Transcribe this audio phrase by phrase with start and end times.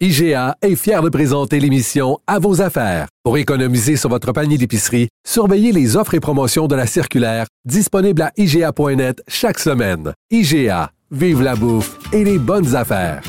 [0.00, 3.06] IGA est fier de présenter l'émission À vos affaires.
[3.22, 8.22] Pour économiser sur votre panier d'épicerie, surveillez les offres et promotions de la circulaire disponible
[8.22, 10.12] à IGA.net chaque semaine.
[10.32, 13.22] IGA, vive la bouffe et les bonnes affaires.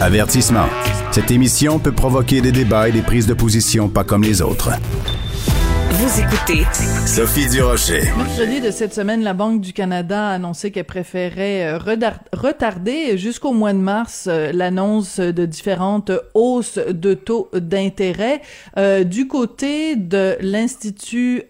[0.00, 0.68] Avertissement.
[1.10, 4.70] Cette émission peut provoquer des débats et des prises de position pas comme les autres.
[5.98, 6.62] Vous écoutez
[7.06, 8.02] Sophie Durocher.
[8.18, 11.78] Mercredi de cette semaine, la Banque du Canada a annoncé qu'elle préférait euh,
[12.34, 18.42] retarder jusqu'au mois de mars euh, l'annonce de différentes hausses de taux d'intérêt.
[18.76, 21.44] Euh, du côté de l'Institut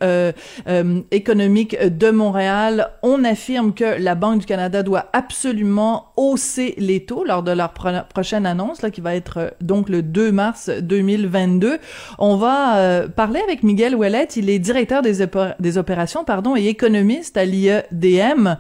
[1.11, 7.25] économique de Montréal, on affirme que la Banque du Canada doit absolument hausser les taux
[7.25, 11.79] lors de leur prochaine annonce, là, qui va être donc le 2 mars 2022.
[12.19, 15.27] On va parler avec Miguel Ouellet il est directeur des,
[15.59, 18.57] des opérations pardon, et économiste à l'IEDM.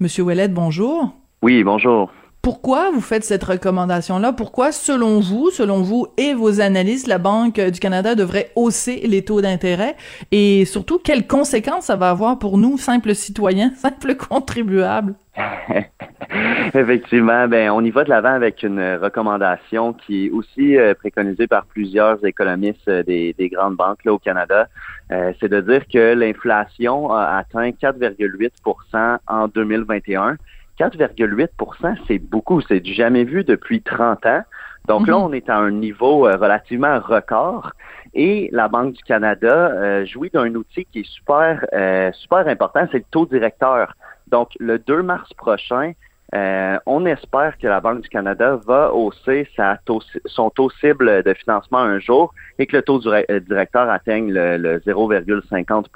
[0.00, 1.14] Monsieur Ouellet, bonjour.
[1.42, 2.10] Oui, bonjour.
[2.44, 4.34] Pourquoi vous faites cette recommandation-là?
[4.34, 9.24] Pourquoi, selon vous, selon vous et vos analystes, la Banque du Canada devrait hausser les
[9.24, 9.96] taux d'intérêt?
[10.30, 15.14] Et surtout, quelles conséquences ça va avoir pour nous, simples citoyens, simples contribuables?
[16.74, 21.46] Effectivement, ben on y va de l'avant avec une recommandation qui est aussi euh, préconisée
[21.46, 24.68] par plusieurs économistes euh, des, grandes banques là, au Canada.
[25.12, 30.36] Euh, c'est de dire que l'inflation a atteint 4,8% en 2021.
[30.78, 34.42] 4,8% c'est beaucoup, c'est du jamais vu depuis 30 ans.
[34.86, 35.22] Donc là, mhm.
[35.22, 37.72] on est à un niveau relativement record
[38.12, 41.64] et la Banque du Canada jouit d'un outil qui est super
[42.12, 43.94] super important, c'est le taux directeur.
[44.28, 45.92] Donc, le 2 mars prochain,
[46.34, 49.78] euh, on espère que la Banque du Canada va hausser sa
[50.26, 54.80] son taux cible de financement un jour et que le taux euh, directeur atteigne le,
[54.80, 55.86] 0,50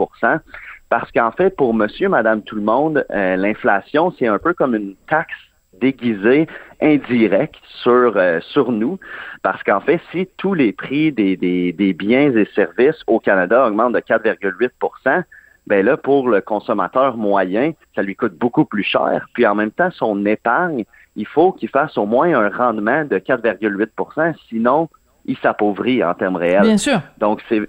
[0.89, 4.75] parce qu'en fait, pour monsieur, madame, tout le monde, euh, l'inflation, c'est un peu comme
[4.75, 5.35] une taxe
[5.81, 6.49] déguisée
[6.83, 8.99] indirecte sur sur nous
[9.43, 13.93] parce qu'en fait si tous les prix des, des biens et services au Canada augmentent
[13.93, 15.23] de 4,8%
[15.69, 19.29] ben là, pour le consommateur moyen, ça lui coûte beaucoup plus cher.
[19.35, 20.85] Puis en même temps, son épargne,
[21.15, 24.89] il faut qu'il fasse au moins un rendement de 4,8% sinon
[25.27, 26.63] il s'appauvrit en termes réels.
[26.63, 27.01] Bien sûr.
[27.19, 27.61] Donc, c'est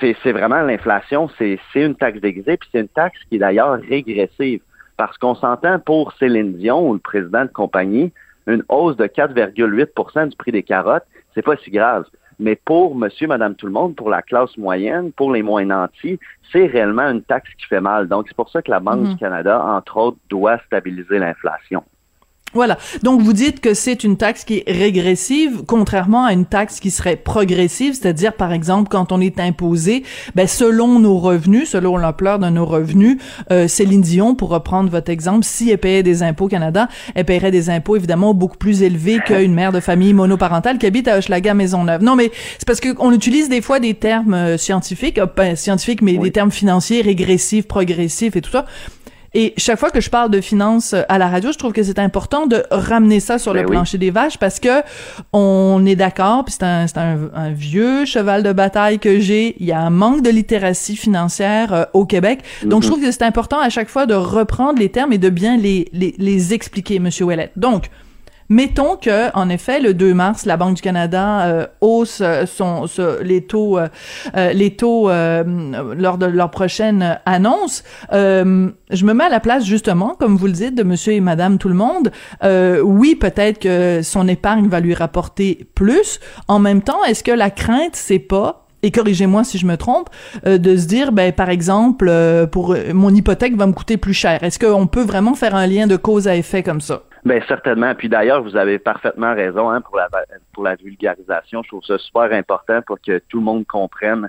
[0.00, 4.60] c'est vraiment l'inflation, c'est une taxe déguisée, puis c'est une taxe qui est d'ailleurs régressive.
[4.96, 8.12] Parce qu'on s'entend pour Céline Dion, ou le président de compagnie,
[8.46, 11.04] une hausse de 4,8% du prix des carottes,
[11.34, 12.04] c'est pas si grave.
[12.40, 16.18] Mais pour monsieur, madame, tout le monde, pour la classe moyenne, pour les moins nantis,
[16.52, 18.08] c'est réellement une taxe qui fait mal.
[18.08, 19.18] Donc, c'est pour ça que la Banque du mhm.
[19.18, 21.82] Canada, entre autres, doit stabiliser l'inflation.
[22.54, 22.78] Voilà.
[23.02, 26.90] Donc vous dites que c'est une taxe qui est régressive, contrairement à une taxe qui
[26.90, 30.02] serait progressive, c'est-à-dire par exemple quand on est imposé,
[30.34, 33.18] ben selon nos revenus, selon l'ampleur de nos revenus,
[33.50, 37.26] euh, Céline Dion, pour reprendre votre exemple, si elle payait des impôts au Canada, elle
[37.26, 41.18] paierait des impôts évidemment beaucoup plus élevés qu'une mère de famille monoparentale qui habite à
[41.18, 42.02] Hochelaga Maisonneuve.
[42.02, 46.16] Non, mais c'est parce qu'on utilise des fois des termes euh, scientifiques, euh, scientifiques, mais
[46.16, 48.64] des termes financiers, régressifs, progressifs et tout ça.
[49.34, 51.82] Et chaque fois que je parle de finances euh, à la radio, je trouve que
[51.82, 54.82] c'est important de ramener ça sur le ben plancher des vaches parce que
[55.32, 59.56] on est d'accord, puis c'est un, un, un, vieux cheval de bataille que j'ai.
[59.60, 62.40] Il y a un manque de littératie financière euh, au Québec.
[62.64, 62.92] Donc, je mhm.
[62.92, 65.88] trouve que c'est important à chaque fois de reprendre les termes et de bien les,
[65.92, 67.50] les, les expliquer, Monsieur Ouellet.
[67.56, 67.90] Donc,
[68.50, 72.86] Mettons que, en effet, le 2 mars, la Banque du Canada euh, hausse euh, son,
[73.22, 73.88] les taux, euh,
[74.54, 77.84] les taux lors de leur prochaine annonce.
[78.10, 81.58] je me mets à la place justement, comme vous le dites, de Monsieur et Madame
[81.58, 82.10] tout le monde.
[82.82, 86.20] oui, peut-être que son épargne va lui rapporter plus.
[86.48, 90.08] En même temps, est-ce que la crainte, c'est pas et corrigez-moi si je me trompe,
[90.46, 92.12] de se dire, ben par exemple,
[92.52, 94.42] pour mon hypothèque va me coûter plus cher.
[94.44, 97.02] Est-ce qu'on peut vraiment faire un lien de cause à effet comme ça?
[97.24, 97.94] Bien, certainement.
[97.94, 100.08] Puis d'ailleurs, vous avez parfaitement raison hein, pour, la,
[100.52, 101.62] pour la vulgarisation.
[101.62, 104.28] Je trouve ça super important pour que tout le monde comprenne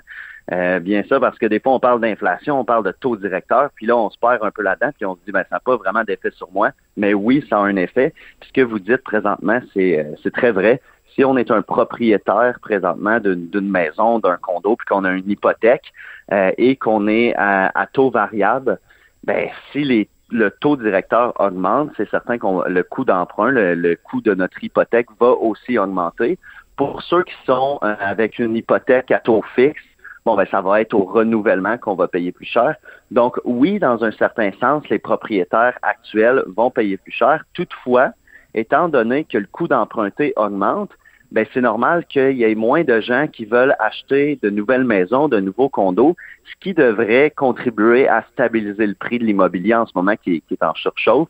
[0.52, 3.70] euh, bien ça, parce que des fois, on parle d'inflation, on parle de taux directeur,
[3.76, 5.60] puis là, on se perd un peu là-dedans, puis on se dit, ben, ça n'a
[5.60, 6.70] pas vraiment d'effet sur moi.
[6.96, 8.12] Mais oui, ça a un effet.
[8.40, 10.80] Puis ce que vous dites présentement, c'est, euh, très vrai.
[11.14, 15.92] Si on est un propriétaire présentement d'une maison, d'un condo, puis qu'on a une hypothèque
[16.32, 18.78] euh, et qu'on est à, à taux variable,
[19.24, 24.20] ben si les le taux directeur augmente, c'est certain que le coût d'emprunt, le, coût
[24.20, 26.38] de notre hypothèque va aussi augmenter.
[26.76, 29.82] Pour ceux qui sont euh, avec une hypothèque à taux fixe,
[30.24, 32.76] bon, ben, ça va être au renouvellement qu'on va payer plus cher.
[33.10, 37.44] Donc, oui, dans un certain sens, les propriétaires actuels vont payer plus cher.
[37.52, 38.10] Toutefois,
[38.54, 40.90] étant donné que le coût d'emprunter augmente,
[41.32, 45.28] ben c'est normal qu'il y ait moins de gens qui veulent acheter de nouvelles maisons,
[45.28, 49.92] de nouveaux condos, ce qui devrait contribuer à stabiliser le prix de l'immobilier en ce
[49.94, 51.28] moment qui, est en surchauffe.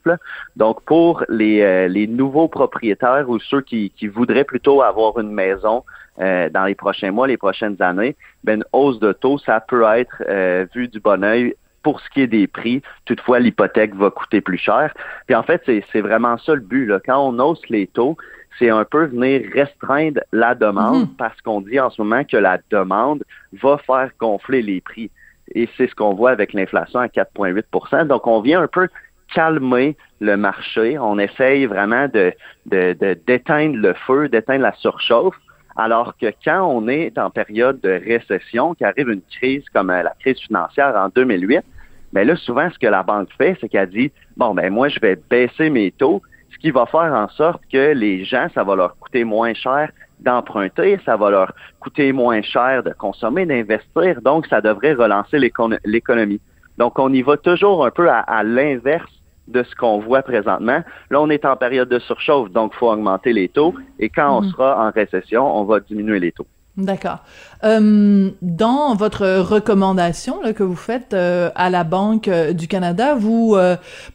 [0.57, 5.33] Donc pour les, euh, les, nouveaux propriétaires ou ceux qui, qui voudraient plutôt avoir une
[5.33, 5.85] maison
[6.21, 9.85] euh, dans les prochains mois, les prochaines années, ben une hausse de taux, ça peut
[9.95, 12.83] être euh, vu du bon oeil pour ce qui est des prix.
[13.07, 14.93] Toutefois, l'hypothèque va coûter plus cher.
[15.27, 16.87] Puis en fait, c'est vraiment ça le but.
[16.87, 17.01] Là.
[17.05, 18.17] Quand on hausse les taux,
[18.59, 21.17] c'est un peu venir restreindre la demande mhm.
[21.17, 23.23] parce qu'on dit en ce moment que la demande
[23.63, 25.11] va faire gonfler les prix.
[25.55, 28.89] Et c'est ce qu'on voit avec l'inflation à 4,8% Donc, on vient un peu
[29.35, 30.99] calmer le marché.
[30.99, 32.33] On essaye vraiment de,
[32.67, 35.37] d'éteindre le feu, d'éteindre la surchauffe.
[35.77, 40.39] Alors que quand on est en période de récession, qu'arrive une crise comme la crise
[40.41, 41.65] financière en 2008,
[42.13, 44.89] mais ben là, souvent, ce que la banque fait, c'est qu'elle dit, bon, ben moi,
[44.89, 46.21] je vais baisser mes taux,
[46.61, 49.91] qui va faire en sorte que les gens, ça va leur coûter moins cher
[50.21, 56.41] d'emprunter, ça va leur coûter moins cher de consommer, d'investir, donc ça devrait relancer l'économie.
[56.79, 59.11] Donc on y va toujours un peu à, l'inverse
[59.49, 60.83] de ce qu'on voit présentement.
[61.11, 64.39] Là, on est en période de surchauffe, donc il faut augmenter les taux, et quand
[64.39, 64.51] on mhm.
[64.51, 66.47] sera en récession, on va diminuer les taux.
[66.81, 67.19] D'accord.
[67.63, 73.57] Euh, dans votre recommandation que vous faites euh, à la Banque euh, du Canada, vous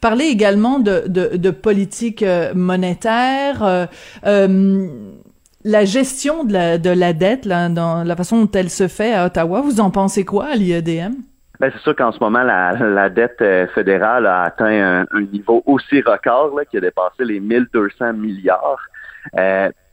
[0.02, 2.26] parlez également de, politique
[2.56, 3.88] monétaire,
[4.24, 9.62] la gestion de la, de la dette, la façon dont elle se fait à Ottawa.
[9.62, 11.14] Vous en pensez quoi à l'IEDM?
[11.60, 16.60] Ben, c'est sûr qu'en ce moment, la, dette fédérale a atteint un, niveau aussi record
[16.70, 18.82] qui a dépassé les 1200 milliards.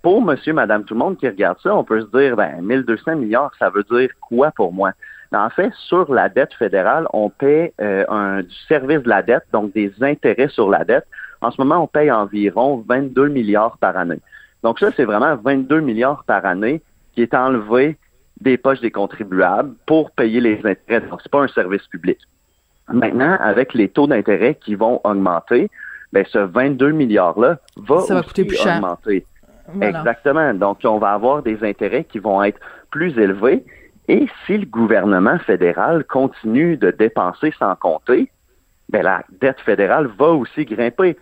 [0.02, 3.16] Pour monsieur, madame, tout le monde qui regarde ça, on peut se dire, ben, 1200
[3.16, 4.92] milliards, ça veut dire quoi pour moi?
[5.32, 9.44] En fait, sur la dette fédérale, on paie euh, un, du service de la dette,
[9.52, 11.06] donc des intérêts sur la dette.
[11.40, 14.20] En ce moment, on paye environ 22 milliards par année.
[14.62, 16.82] Donc ça, c'est vraiment 22 milliards par année
[17.14, 17.96] qui est enlevé
[18.40, 21.06] des poches des contribuables pour payer les intérêts.
[21.08, 22.18] Donc, c'est pas un service public.
[22.92, 25.70] Maintenant, avec les taux d'intérêt qui vont augmenter,
[26.12, 29.24] ben, ce 22 milliards-là va, aussi coûter plus augmenter.
[29.80, 30.54] Exactement.
[30.54, 32.60] Donc, on va avoir des intérêts qui vont être
[32.90, 33.64] plus élevés.
[34.08, 38.30] Et si le gouvernement fédéral continue de dépenser sans compter,
[38.88, 41.16] bien, la dette fédérale va aussi grimper.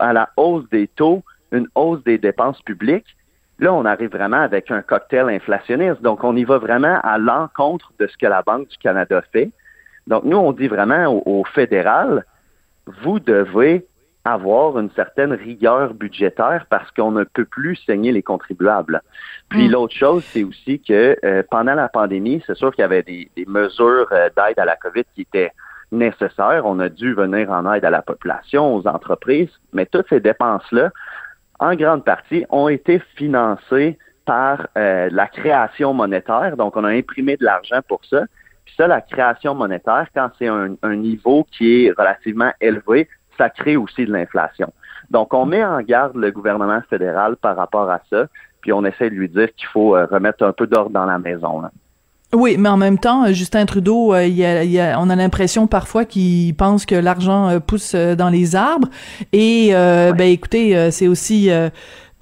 [0.00, 1.22] À la hausse des taux,
[1.52, 3.16] une hausse des dépenses publiques,
[3.58, 6.02] là, on arrive vraiment avec un cocktail inflationniste.
[6.02, 9.50] Donc, on y va vraiment à l'encontre de ce que la Banque du Canada fait.
[10.06, 12.24] Donc, nous, on dit vraiment au fédéral,
[13.02, 13.84] vous devez
[14.24, 19.02] avoir une certaine rigueur budgétaire parce qu'on ne peut plus saigner les contribuables.
[19.50, 19.72] Puis mm.
[19.72, 23.28] l'autre chose, c'est aussi que euh, pendant la pandémie, c'est sûr qu'il y avait des,
[23.46, 25.52] mesures euh, d'aide à la COVID qui étaient
[25.92, 26.62] nécessaires.
[26.64, 30.90] On a dû venir en aide à la population, aux entreprises, mais toutes ces dépenses-là,
[31.60, 36.56] en grande partie, ont été financées par euh, la création monétaire.
[36.56, 38.22] Donc, on a imprimé de l'argent pour ça.
[38.64, 43.06] Puis ça, la création monétaire, quand c'est un, un niveau qui est relativement élevé,
[43.38, 44.72] ça crée aussi de l'inflation.
[45.10, 48.26] Donc, on met en garde le gouvernement fédéral par rapport à ça,
[48.60, 51.18] puis on essaie de lui dire qu'il faut euh, remettre un peu d'ordre dans la
[51.18, 51.62] maison.
[52.32, 56.04] Oui, mais en même temps, Justin Trudeau, euh, il y a, on a l'impression parfois
[56.04, 58.88] qu'il pense que l'argent euh, pousse dans les arbres.
[59.32, 61.50] Et ben écoutez, c'est aussi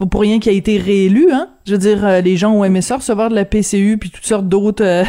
[0.06, 1.48] pour rien qu'il a été réélu, hein.
[1.64, 4.26] Je veux dire, euh, les gens ont aimé ça recevoir de la PCU puis toutes
[4.26, 5.04] sortes d'autres euh,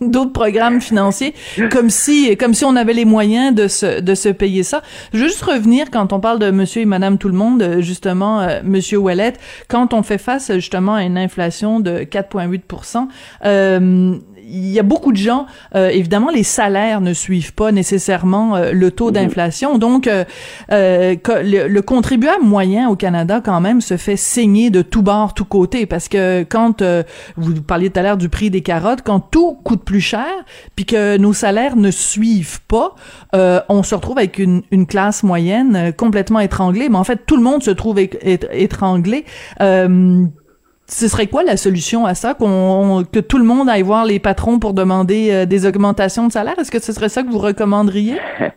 [0.32, 1.34] programmes financiers,
[1.70, 4.80] comme si comme si on avait les moyens de se de se payer ça.
[5.12, 7.80] Je veux juste revenir quand on parle de Monsieur et Madame tout le monde, euh,
[7.82, 9.34] justement, Monsieur Ouellet,
[9.68, 12.62] quand on fait face justement à une inflation de 4,8
[13.44, 14.14] euh,
[14.50, 18.72] il y a beaucoup de gens, euh, évidemment, les salaires ne suivent pas nécessairement euh,
[18.72, 19.14] le taux mhm.
[19.14, 19.78] d'inflation.
[19.78, 20.24] Donc, euh,
[20.70, 25.86] le, contribuable moyen au Canada, quand même, se fait saigner de tout bord, tout côté.
[25.86, 26.82] Parce que quand,
[27.36, 30.26] vous parliez tout à l'heure du prix des carottes, quand tout coûte plus cher,
[30.76, 32.94] puis que nos salaires ne suivent pas,
[33.32, 36.88] on se retrouve avec une, une classe moyenne complètement étranglée.
[36.88, 39.24] Mais en fait, tout le monde se trouve étranglé
[40.90, 44.18] ce serait quoi la solution à ça qu'on que tout le monde aille voir les
[44.18, 46.58] patrons pour demander euh, des augmentations de salaire?
[46.58, 48.16] Est-ce que ce serait ça que vous recommanderiez?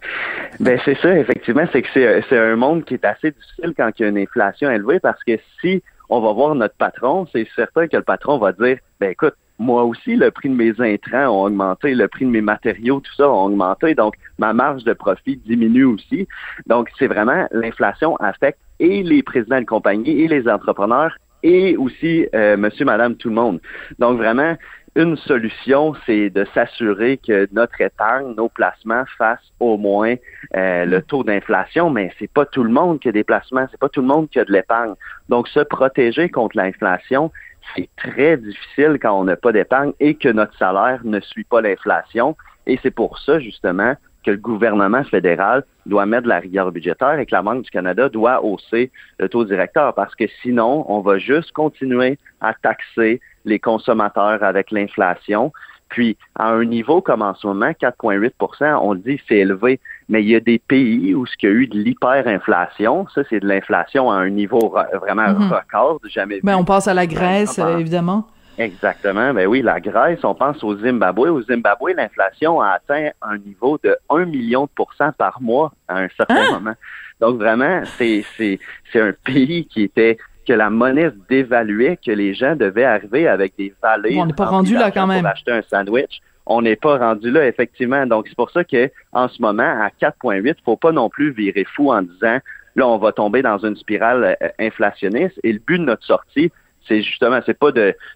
[0.60, 4.04] Ben c'est ça effectivement, c'est que c'est un monde qui est assez difficile quand il
[4.04, 7.88] y a une inflation élevée parce que si on va voir notre patron, c'est certain
[7.88, 11.46] que le patron va dire ben écoute, moi aussi, le prix de mes intrants ont
[11.46, 13.96] augmenté, le prix de mes matériaux, tout ça ont augmenté.
[13.96, 16.28] Donc, ma marge de profit diminue aussi.
[16.68, 22.28] Donc, c'est vraiment l'inflation affecte et les présidents de compagnie et les entrepreneurs et aussi
[22.34, 23.60] euh, monsieur, madame, tout le monde.
[24.00, 24.56] Donc, vraiment,
[24.96, 30.16] une solution, c'est de s'assurer que notre épargne, nos placements fassent au moins
[30.56, 33.80] euh, le taux d'inflation, mais c'est pas tout le monde qui a des placements, c'est
[33.80, 34.94] pas tout le monde qui a de l'épargne.
[35.30, 37.32] Donc, se protéger contre l'inflation,
[37.76, 41.62] c'est très difficile quand on n'a pas d'épargne et que notre salaire ne suit pas
[41.62, 42.36] l'inflation.
[42.68, 47.20] Et c'est pour ça, justement, que le gouvernement fédéral doit mettre de la rigueur budgétaire
[47.20, 51.02] et que la Banque du Canada doit hausser le taux directeur parce que sinon, on
[51.02, 55.52] va juste continuer à taxer les consommateurs avec l'inflation.
[55.90, 60.30] Puis, à un niveau comme en ce moment, 4,8% on dit c'est élevé, mais il
[60.30, 63.48] y a des pays où ce qu'il y a eu de l'hyperinflation, ça c'est de
[63.48, 65.54] l'inflation à un niveau vraiment mm-hmm.
[65.54, 68.28] record, jamais ben, On passe à la Grèce, évidemment.
[68.58, 69.34] Exactement.
[69.34, 71.30] Ben oui, la Grèce, on pense au Zimbabwe.
[71.30, 76.00] Au Zimbabwe, l'inflation a atteint un niveau de 1 million de pourcents par mois à
[76.00, 76.52] un certain hein?
[76.52, 76.76] moment.
[77.20, 78.60] Donc vraiment, c'est, c'est,
[78.92, 80.18] c'est un pays qui était
[80.48, 84.18] que la monnaie dévaluait, que les gens devaient arriver avec des vallées.
[84.20, 85.22] on n'est pas rendu là quand même.
[85.22, 86.22] Pour acheter un sandwich.
[86.46, 88.06] On n'est pas rendu là, effectivement.
[88.06, 91.66] Donc, c'est pour ça que en ce moment, à 4,8, faut pas non plus virer
[91.74, 92.40] fou en disant
[92.76, 95.40] là, on va tomber dans une spirale euh, inflationniste.
[95.44, 96.52] Et le but de notre sortie,
[96.88, 97.72] c'est justement, c'est pas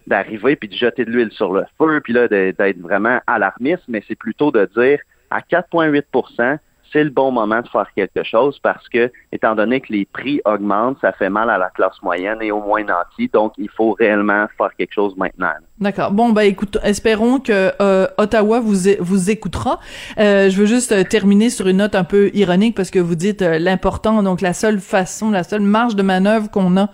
[0.06, 4.02] d'arriver puis de jeter de l'huile sur le feu puis là d'être vraiment alarmiste, mais
[4.06, 6.58] c'est plutôt de dire à 4,8%
[6.92, 10.40] c'est le bon moment de faire quelque chose parce que, étant donné que les prix
[10.44, 13.28] augmentent, ça fait mal à la classe moyenne et au moins nantis.
[13.28, 15.52] Donc, il faut réellement faire quelque chose maintenant.
[15.80, 16.10] D'accord.
[16.10, 19.78] Bon, bah écoute, espérons que euh, Ottawa vous vous écoutera.
[20.18, 23.14] Euh, je veux juste euh, terminer sur une note un peu ironique parce que vous
[23.14, 26.90] dites l'important, donc la seule façon, la seule marge de manœuvre qu'on a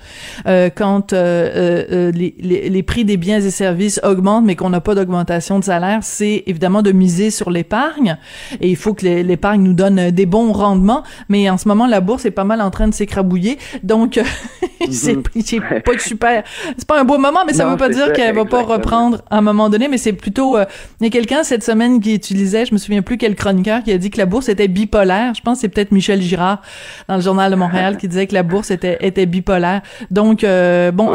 [0.77, 5.59] quand les, les, les, prix des biens et services augmentent, mais qu'on n'a pas d'augmentation
[5.59, 8.19] de salaire, c'est évidemment de miser sur l'épargne.
[8.61, 11.05] Et il faut que l'épargne nous donne des bons rendements.
[11.31, 14.21] Mais en ce moment, la bourse est pas mal en train de s'écrabouiller, donc
[14.91, 15.83] c'est mhm.
[15.83, 16.43] pas super.
[16.77, 19.39] C'est pas un beau moment, mais ça veut pas dire qu'elle va pas reprendre à
[19.39, 20.57] un moment donné, mais c'est plutôt...
[20.57, 20.65] Euh,
[21.01, 23.93] il y a quelqu'un cette semaine qui utilisait, je me souviens plus quel chroniqueur, qui
[23.93, 25.35] a dit que la bourse était bipolaire.
[25.35, 26.63] Je pense que c'est peut-être Michel Girard
[27.09, 29.83] dans le Journal de Montréal qui disait que la bourse était, était bipolaire.
[30.11, 31.13] Donc, euh, bon...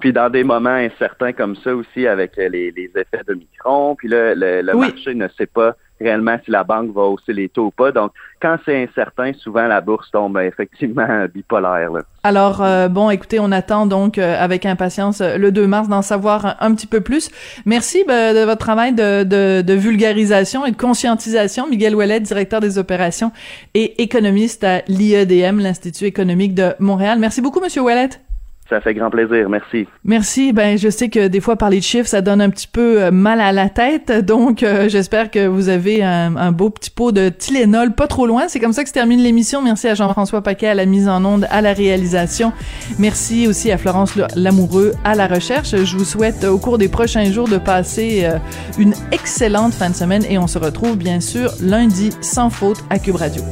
[0.00, 4.08] puis, dans des moments incertains comme ça aussi, avec les, les effets de Micron, puis
[4.08, 7.66] là, le, le marché ne sait pas réellement si la banque va hausser les taux
[7.66, 7.92] ou pas.
[7.92, 11.90] Donc, quand c'est incertain, souvent la bourse tombe effectivement bipolaire.
[12.22, 16.02] Alors, euh, bon, écoutez, on attend donc euh, avec impatience euh, le 2 mars d'en
[16.02, 17.30] savoir un, petit peu plus.
[17.66, 21.68] Merci ben, de votre travail de, de, de, vulgarisation et de conscientisation.
[21.68, 23.32] Miguel Ouellet, directeur des opérations
[23.74, 27.18] et économiste à l'IEDM, l'Institut économique de Montréal.
[27.18, 28.10] Merci beaucoup, Monsieur Ouellet.
[28.70, 29.88] Ça fait grand plaisir, merci.
[30.04, 30.52] Merci.
[30.52, 33.10] Ben, je sais que des fois parler de chiffres, ça donne un petit peu euh,
[33.10, 37.30] mal à la tête, donc euh, j'espère que vous avez un, beau petit pot de
[37.30, 38.44] Tylenol, pas trop loin.
[38.46, 39.60] C'est comme ça que se termine l'émission.
[39.60, 42.52] Merci à Jean-François Paquet à la mise en onde, à la réalisation.
[43.00, 45.74] Merci aussi à Florence Lamoureux à la recherche.
[45.74, 48.38] Je vous souhaite au cours des prochains jours de passer euh,
[48.78, 53.00] une excellente fin de semaine et on se retrouve bien sûr lundi sans faute à
[53.00, 53.42] Cube Radio.